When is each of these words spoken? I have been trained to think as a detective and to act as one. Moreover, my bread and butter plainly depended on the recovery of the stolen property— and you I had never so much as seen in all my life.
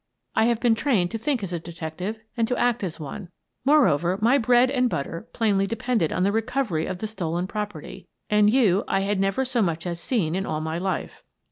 I 0.35 0.45
have 0.45 0.59
been 0.59 0.73
trained 0.73 1.11
to 1.11 1.19
think 1.19 1.43
as 1.43 1.53
a 1.53 1.59
detective 1.59 2.17
and 2.35 2.47
to 2.47 2.57
act 2.57 2.83
as 2.83 2.99
one. 2.99 3.29
Moreover, 3.63 4.17
my 4.19 4.39
bread 4.39 4.71
and 4.71 4.89
butter 4.89 5.27
plainly 5.31 5.67
depended 5.67 6.11
on 6.11 6.23
the 6.23 6.31
recovery 6.31 6.87
of 6.87 6.97
the 6.97 7.05
stolen 7.07 7.45
property— 7.45 8.07
and 8.27 8.49
you 8.49 8.83
I 8.87 9.01
had 9.01 9.19
never 9.19 9.45
so 9.45 9.61
much 9.61 9.85
as 9.85 9.99
seen 9.99 10.33
in 10.33 10.43
all 10.43 10.59
my 10.59 10.79
life. 10.79 11.21